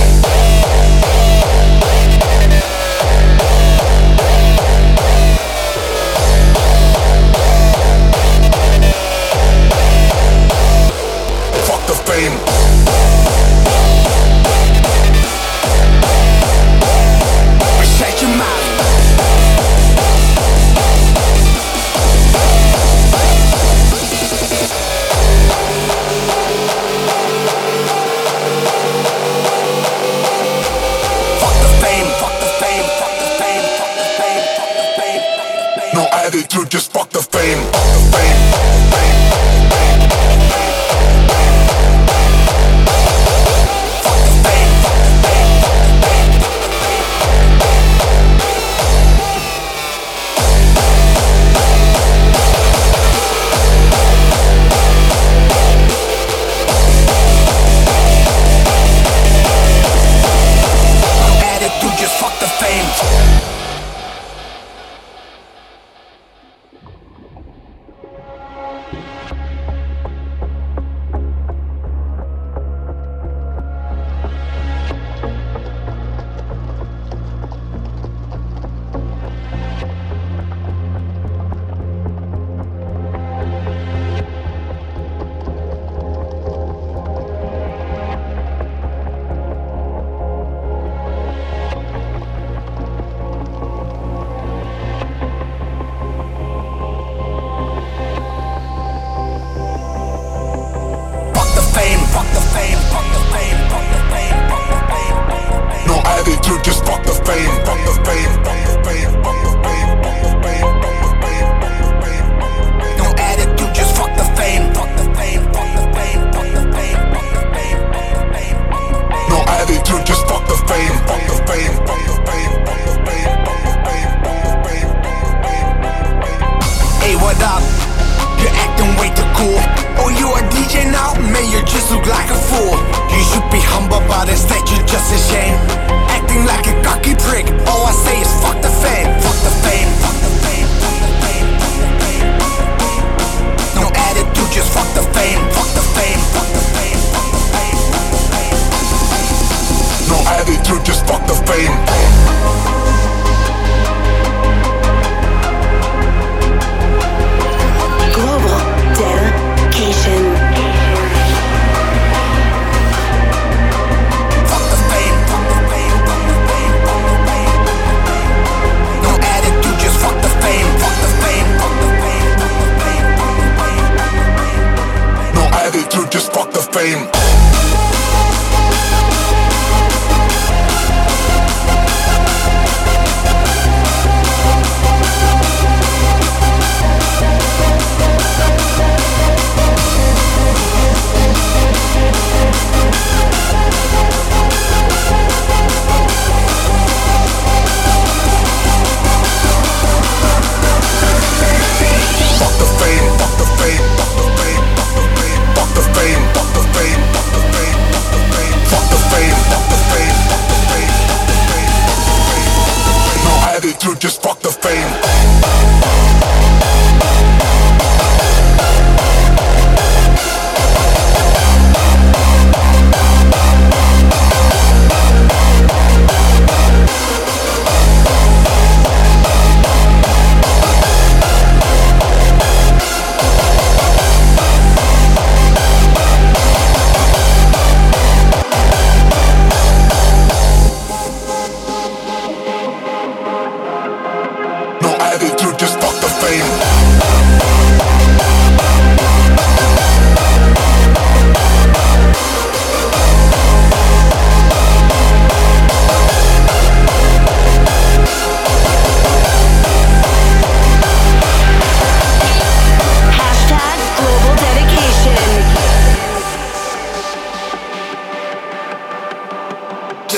Fuck 37.05 37.13
the 37.13 37.39
fame. 37.39 37.59
Fuck 37.71 37.73
the 37.73 38.17
fame. 38.17 38.84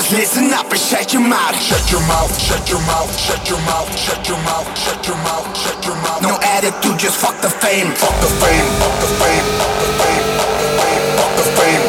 Just 0.07 0.37
listen 0.37 0.53
up 0.53 0.71
and 0.71 0.79
shut 0.79 1.11
your 1.11 1.21
mouth. 1.21 1.53
Shut 1.59 1.91
your 1.91 1.99
mouth, 2.07 2.31
shut 2.39 2.69
your 2.69 2.79
mouth, 2.79 3.11
shut 3.19 3.49
your 3.49 3.59
mouth, 3.59 3.99
shut 3.99 4.25
your 4.25 4.37
mouth, 4.37 4.79
shut 4.79 5.05
your 5.05 5.17
mouth, 5.17 5.57
shut 5.57 5.85
your 5.85 5.95
mouth. 5.95 6.21
No 6.21 6.39
attitude, 6.41 6.97
just 6.97 7.19
fuck 7.19 7.35
the 7.41 7.49
fame. 7.49 7.91
Fuck 7.91 8.15
the 8.21 8.31
fame, 8.39 8.63
fuck 8.79 9.01
the 9.01 9.07
fame, 9.19 9.43
fuck 9.59 11.25
the 11.35 11.43
fame, 11.59 11.87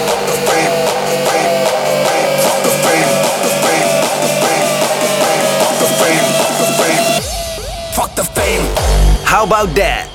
How 9.26 9.44
about 9.44 9.76
that? 9.76 10.10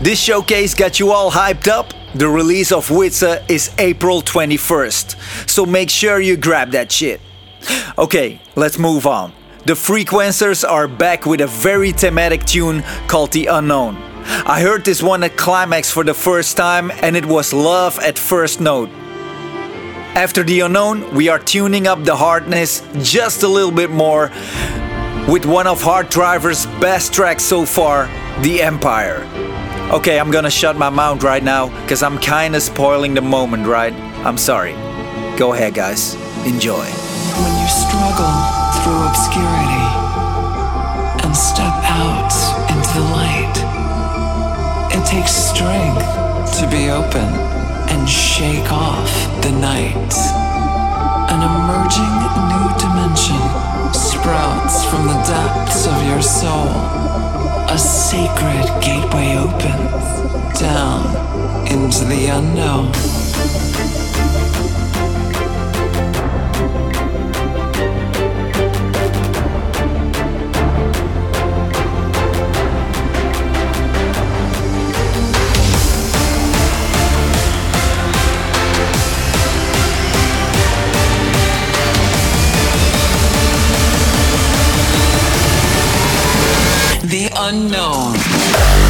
This 0.00 0.18
showcase 0.18 0.74
got 0.74 0.98
you 0.98 1.12
all 1.12 1.30
hyped 1.30 1.68
up? 1.68 1.94
The 2.16 2.28
release 2.28 2.72
of 2.72 2.88
Witzer 2.88 3.48
is 3.48 3.70
April 3.78 4.20
21st, 4.20 5.48
so 5.48 5.64
make 5.64 5.90
sure 5.90 6.18
you 6.18 6.36
grab 6.36 6.72
that 6.72 6.90
shit. 6.90 7.20
Okay, 7.98 8.40
let's 8.54 8.78
move 8.78 9.06
on. 9.06 9.32
The 9.64 9.72
Frequencerz 9.72 10.68
are 10.68 10.86
back 10.86 11.26
with 11.26 11.40
a 11.40 11.46
very 11.46 11.92
thematic 11.92 12.44
tune 12.44 12.82
called 13.08 13.32
The 13.32 13.46
Unknown. 13.46 13.96
I 14.46 14.60
heard 14.60 14.84
this 14.84 15.02
one 15.02 15.24
at 15.24 15.36
Climax 15.36 15.90
for 15.90 16.04
the 16.04 16.14
first 16.14 16.56
time 16.56 16.90
and 17.02 17.16
it 17.16 17.26
was 17.26 17.52
love 17.52 17.98
at 17.98 18.18
first 18.18 18.60
note. 18.60 18.90
After 20.14 20.42
The 20.42 20.60
Unknown, 20.60 21.14
we 21.14 21.28
are 21.28 21.38
tuning 21.38 21.86
up 21.86 22.04
the 22.04 22.16
hardness 22.16 22.82
just 23.02 23.42
a 23.42 23.48
little 23.48 23.72
bit 23.72 23.90
more 23.90 24.30
with 25.28 25.44
one 25.44 25.66
of 25.66 25.82
Hard 25.82 26.08
Driver's 26.08 26.66
best 26.80 27.12
tracks 27.12 27.42
so 27.42 27.64
far, 27.66 28.06
The 28.42 28.62
Empire. 28.62 29.26
Okay, 29.92 30.18
I'm 30.18 30.30
gonna 30.30 30.50
shut 30.50 30.76
my 30.76 30.90
mouth 30.90 31.22
right 31.22 31.42
now 31.42 31.68
because 31.82 32.02
I'm 32.02 32.18
kinda 32.18 32.60
spoiling 32.60 33.14
the 33.14 33.20
moment, 33.20 33.66
right? 33.66 33.92
I'm 34.24 34.38
sorry. 34.38 34.74
Go 35.36 35.54
ahead, 35.54 35.74
guys. 35.74 36.14
Enjoy. 36.44 37.55
Through 38.86 39.02
obscurity 39.02 39.86
and 41.26 41.34
step 41.34 41.74
out 41.90 42.30
into 42.70 42.90
the 42.94 43.06
light, 43.18 43.56
it 44.94 45.04
takes 45.04 45.32
strength 45.32 46.06
to 46.60 46.70
be 46.70 46.88
open 46.90 47.26
and 47.90 48.08
shake 48.08 48.70
off 48.70 49.10
the 49.42 49.50
night. 49.50 50.14
An 51.34 51.42
emerging 51.42 52.14
new 52.46 52.66
dimension 52.78 53.42
sprouts 53.92 54.84
from 54.84 55.08
the 55.08 55.18
depths 55.26 55.88
of 55.88 56.06
your 56.06 56.22
soul. 56.22 56.70
A 57.68 57.76
sacred 57.76 58.70
gateway 58.80 59.34
opens 59.34 60.60
down 60.60 61.02
into 61.66 62.04
the 62.04 62.28
unknown. 62.28 63.25
The 87.16 87.30
unknown. 87.34 88.85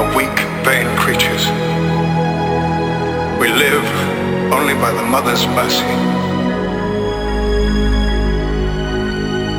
Are 0.00 0.16
weak, 0.16 0.38
vain 0.64 0.86
creatures. 0.96 1.44
We 3.38 3.48
live 3.48 3.86
only 4.50 4.74
by 4.74 4.92
the 4.92 5.02
mother's 5.02 5.46
mercy. 5.48 5.92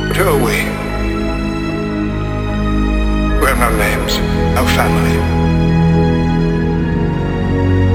But 0.08 0.18
who 0.18 0.26
are 0.34 0.44
we? 0.50 0.58
We 3.40 3.46
have 3.52 3.60
no 3.68 3.72
names, 3.78 4.14
no 4.58 4.64
family. 4.80 5.18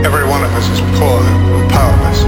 Every 0.07 0.27
one 0.29 0.45
of 0.45 0.53
us 0.55 0.69
is 0.69 0.81
poor 0.99 1.19
and 1.57 1.71
powerless. 1.71 2.21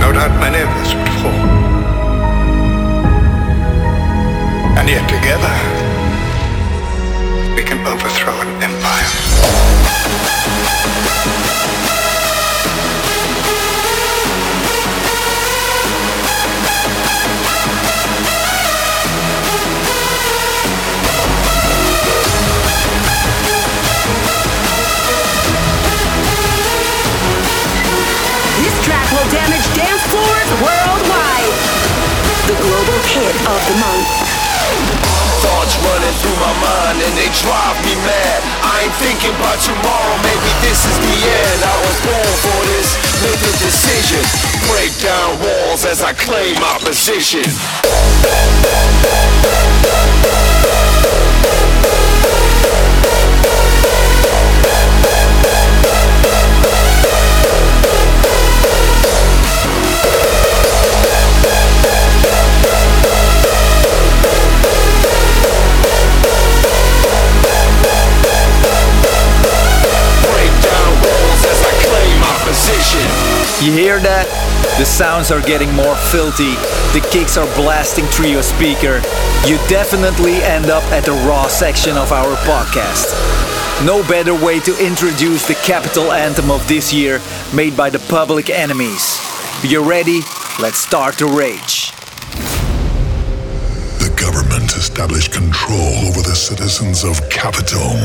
No 0.00 0.08
doubt 0.12 0.32
many 0.40 0.60
of 0.62 0.70
us 0.82 0.94
would 0.94 1.12
fall. 1.20 1.42
And 4.78 4.88
yet 4.88 5.06
together, 5.08 5.75
overthrow 7.86 8.34
an 8.40 8.62
will 29.12 29.30
damage 29.30 29.66
dance 29.74 30.02
floors 30.10 30.50
worldwide. 30.60 31.54
The 32.46 32.56
global 32.60 32.98
hit 33.06 33.36
of 33.46 33.60
the 33.68 33.76
month. 33.78 34.35
Running 35.84 36.16
through 36.22 36.38
my 36.40 36.54
mind. 36.64 36.96
and 37.02 37.14
they 37.16 37.28
drive 37.42 37.76
me 37.84 37.94
mad. 38.08 38.40
I 38.64 38.88
ain't 38.88 38.96
thinking 38.96 39.34
about 39.36 39.60
tomorrow, 39.60 40.16
maybe 40.24 40.50
this 40.64 40.80
is 40.88 40.96
the 40.96 41.16
end. 41.28 41.58
I 41.62 41.76
was 41.84 41.96
born 42.02 42.34
for 42.40 42.60
this, 42.72 42.88
make 43.22 43.42
a 43.42 43.54
decision. 43.60 44.22
Break 44.70 44.92
down 45.02 45.38
walls 45.44 45.84
as 45.84 46.02
I 46.02 46.12
claim 46.14 46.54
my 46.60 46.78
position. 46.80 47.44
You 73.64 73.72
hear 73.72 73.98
that? 74.00 74.26
The 74.78 74.84
sounds 74.84 75.30
are 75.30 75.40
getting 75.40 75.72
more 75.74 75.96
filthy, 76.12 76.54
the 76.92 77.00
kicks 77.10 77.36
are 77.36 77.46
blasting 77.56 78.04
through 78.06 78.28
your 78.28 78.42
speaker. 78.42 79.00
You 79.46 79.56
definitely 79.68 80.42
end 80.42 80.66
up 80.66 80.84
at 80.92 81.04
the 81.04 81.12
raw 81.26 81.46
section 81.48 81.96
of 81.96 82.12
our 82.12 82.36
podcast. 82.44 83.14
No 83.84 84.02
better 84.08 84.34
way 84.34 84.60
to 84.60 84.72
introduce 84.84 85.46
the 85.46 85.54
capital 85.64 86.12
anthem 86.12 86.50
of 86.50 86.66
this 86.68 86.92
year, 86.92 87.20
made 87.54 87.76
by 87.76 87.88
the 87.88 87.98
Public 88.10 88.50
Enemies. 88.50 89.20
You 89.62 89.82
ready? 89.82 90.20
Let's 90.60 90.78
start 90.78 91.16
the 91.16 91.26
rage. 91.26 91.92
The 94.00 94.12
government 94.16 94.76
established 94.76 95.32
control 95.32 95.94
over 96.08 96.20
the 96.20 96.34
citizens 96.34 97.04
of 97.04 97.28
Capital. 97.30 97.96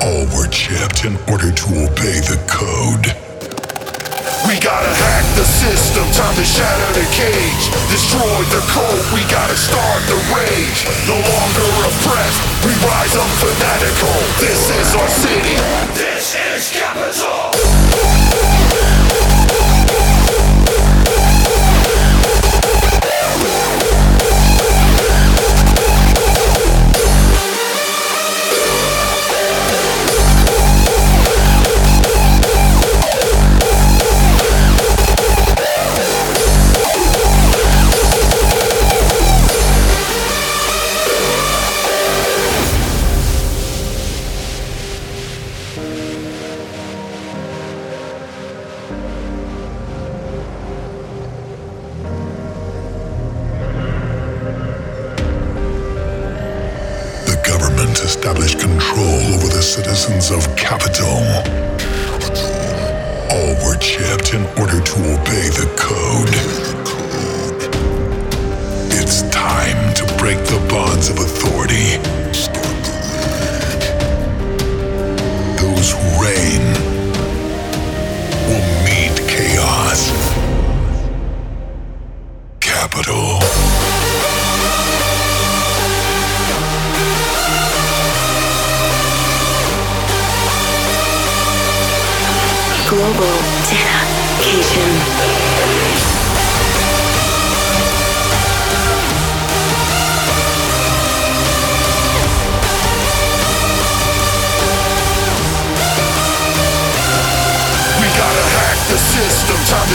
All 0.00 0.26
were 0.30 0.46
chipped 0.46 1.04
in 1.04 1.16
order 1.26 1.50
to 1.50 1.66
obey 1.82 2.22
the 2.22 2.38
code. 2.46 3.10
We 4.46 4.54
gotta 4.62 4.94
hack 4.94 5.26
the 5.34 5.42
system, 5.42 6.06
time 6.14 6.36
to 6.36 6.44
shatter 6.44 6.92
the 6.94 7.06
cage. 7.10 7.64
Destroy 7.90 8.38
the 8.54 8.62
code, 8.70 9.04
we 9.12 9.26
gotta 9.26 9.56
start 9.56 10.00
the 10.06 10.18
rage. 10.30 10.86
No 11.10 11.18
longer 11.18 11.66
oppressed, 11.82 12.40
we 12.62 12.70
rise 12.86 13.16
up 13.18 13.30
fanatical. 13.42 14.14
This 14.38 14.70
is 14.70 14.94
our 14.94 15.08
city, 15.08 15.58
this 15.98 16.36
is 16.54 16.70
capital. 16.70 18.27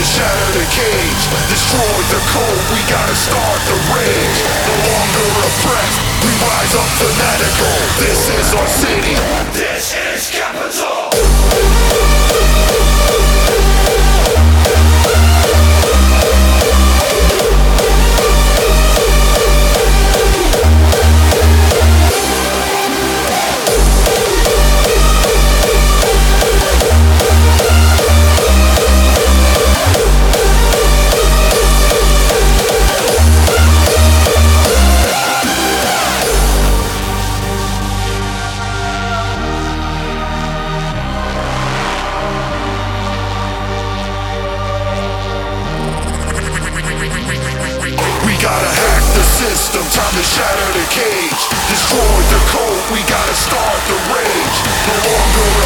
Shatter 0.04 0.50
the 0.58 0.66
cage. 0.68 1.22
Destroy 1.48 1.96
the 2.12 2.20
code, 2.28 2.62
we 2.76 2.80
gotta 2.92 3.16
start 3.16 3.60
the 3.64 3.78
rage. 3.96 4.38
No 4.68 4.76
longer 4.92 5.26
oppressed, 5.48 6.00
we 6.20 6.30
rise 6.44 6.74
up 6.76 6.90
fanatical. 7.00 7.74
This 7.98 8.28
is 8.28 8.46
our 8.54 8.68
city, 8.68 9.16
this 9.56 9.96
is 9.96 10.30
capital. 10.30 11.73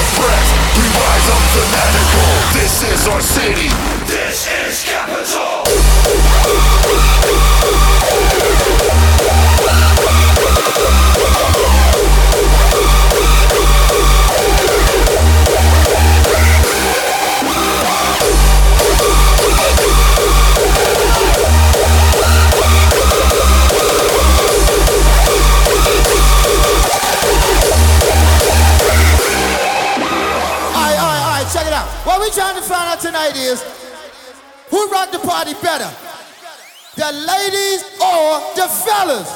Oppressed, 0.09 0.55
we 0.77 0.85
rise 0.97 1.29
up 1.29 1.45
fanatical. 1.53 2.29
This 2.57 2.83
is 2.83 3.09
our 3.09 3.21
city, 3.21 3.69
tonight 33.29 33.51
is 33.51 33.63
who 34.71 34.89
rock 34.91 35.11
the 35.11 35.19
party 35.19 35.55
better? 35.63 35.91
The 36.97 37.13
ladies 37.13 37.85
or 38.01 38.41
the 38.57 38.69
fellas? 38.69 39.29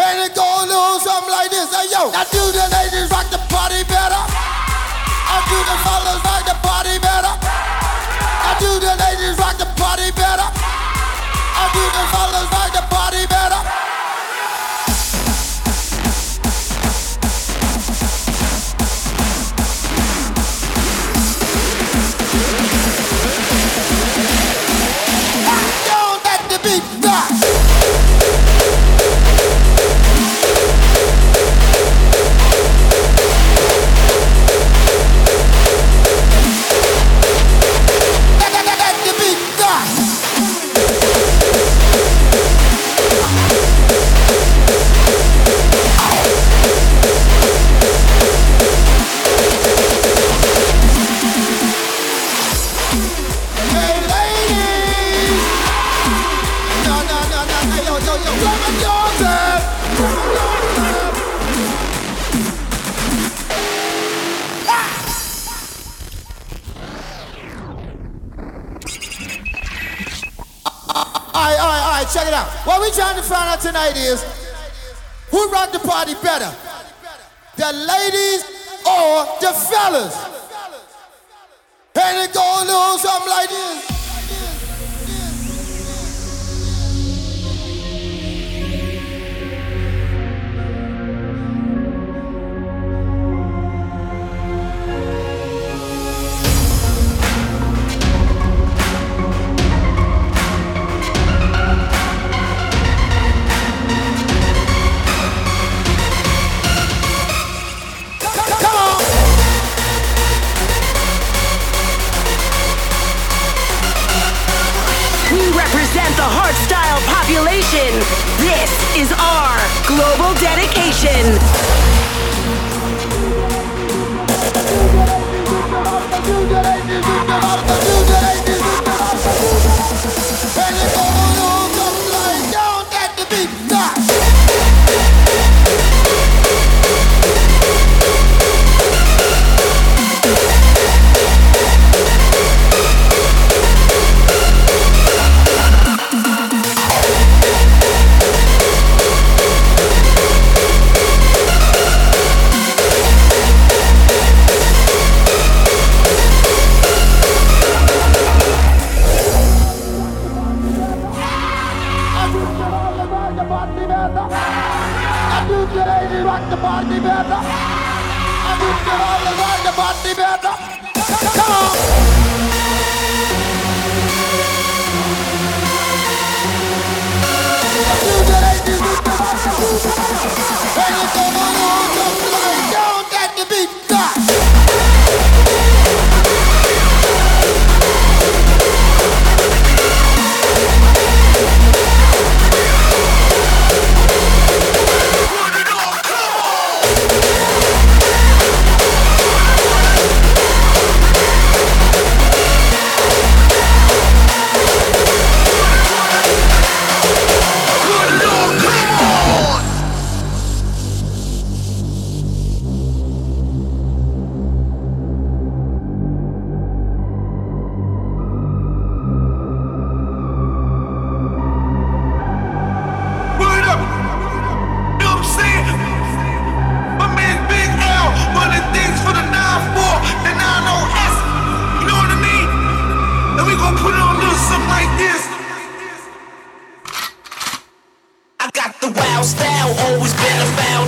And 0.00 0.30
it 0.30 0.34
go 0.34 0.42
a 0.42 0.64
little 0.64 0.98
something 0.98 1.30
like 1.30 1.50
this. 1.50 1.70
Hey 1.74 1.92
yo, 1.92 2.10
I 2.10 2.24
do 2.32 2.40
the 2.40 2.66
ladies 2.72 3.10
rock 3.10 3.28
the 3.30 3.38
party 3.52 3.84
better? 3.84 4.16
I 4.16 5.38
do 5.46 5.58
the 5.60 5.76
fellas 5.84 6.20
rock 6.24 6.42
the 6.48 6.56
party 6.66 6.98
better? 6.98 7.34
I 7.36 8.56
do 8.58 8.70
the 8.80 8.96
ladies 8.96 9.38
rock 9.38 9.58
the 9.58 9.68
party 9.78 10.10
better? 10.12 10.59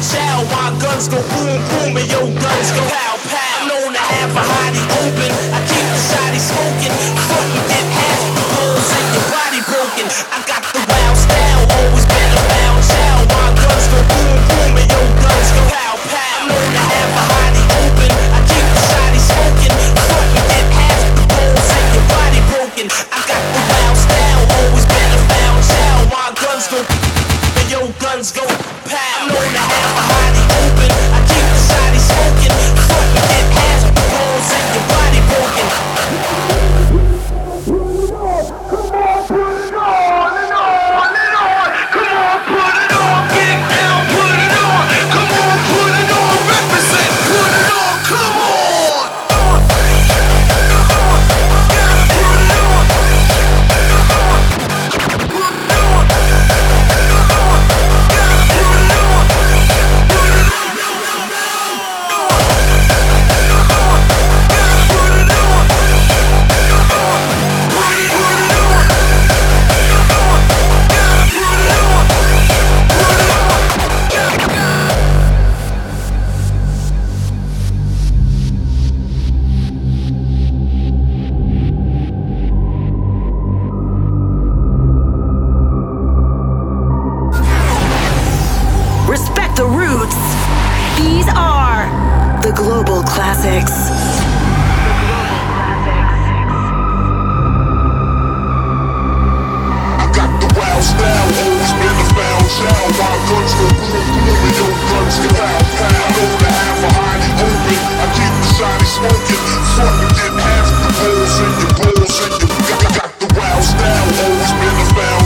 child 0.02 0.50
while 0.50 0.74
guns 0.82 1.06
go 1.06 1.22
boom 1.30 1.62
boom 1.70 1.94
and 1.94 2.08
your 2.10 2.26
guns 2.26 2.68
go 2.74 2.82
pow 2.90 3.14
pow. 3.30 3.62
I'm 3.62 3.68
known 3.70 3.92
to 3.94 4.02
have 4.02 4.34
a 4.34 4.42
hottie 4.42 4.86
open. 4.98 5.30
I 5.54 5.58
keep 5.70 5.86
the 5.86 6.00
shotty 6.10 6.40
smoking. 6.42 6.94
Fucking 7.30 7.66
get 7.70 7.86
half 7.86 8.22
the 8.34 8.44
bullets 8.50 8.90
in 8.98 9.06
your 9.14 9.26
body 9.30 9.60
broken. 9.62 10.06
I 10.34 10.38
got 10.50 10.71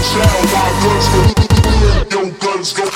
shadow, 0.03 0.42
my 0.53 0.68
guns 0.82 1.09
go, 1.12 2.20
Your 2.20 2.30
guns 2.38 2.72
go. 2.72 2.95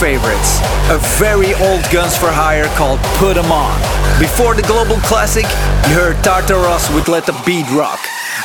Favorites. 0.00 0.60
A 0.90 0.98
very 1.18 1.54
old 1.66 1.82
Guns 1.90 2.16
for 2.16 2.28
Hire 2.30 2.68
called 2.76 3.00
Put 3.18 3.36
'em 3.36 3.50
On. 3.50 3.72
Before 4.18 4.54
the 4.54 4.62
global 4.62 4.96
classic, 5.08 5.46
you 5.88 5.94
heard 5.94 6.16
Tartaros 6.22 6.92
with 6.94 7.08
Let 7.08 7.26
the 7.26 7.36
Beat 7.44 7.68
Rock. 7.72 8.00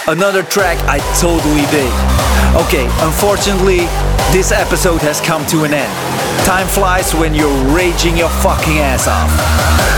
Another 0.07 0.43
track 0.43 0.77
I 0.87 0.99
totally 1.19 1.65
dig. 1.69 1.93
Okay, 2.65 2.85
unfortunately, 3.07 3.87
this 4.31 4.51
episode 4.51 5.01
has 5.01 5.21
come 5.21 5.45
to 5.47 5.63
an 5.63 5.73
end. 5.73 5.93
Time 6.45 6.67
flies 6.67 7.13
when 7.13 7.35
you're 7.35 7.59
raging 7.75 8.17
your 8.17 8.29
fucking 8.41 8.79
ass 8.79 9.07
off. 9.07 9.31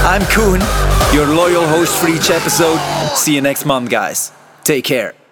I'm 0.06 0.26
Koen, 0.34 0.62
your 1.14 1.28
loyal 1.28 1.66
host 1.68 1.95
for 1.97 2.10
each 2.10 2.30
episode. 2.30 2.80
See 3.16 3.36
you 3.36 3.41
next 3.41 3.66
month, 3.66 3.89
guys. 3.89 4.32
Take 4.64 4.86
care. 4.86 5.22